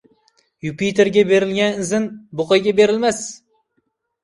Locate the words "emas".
3.05-3.23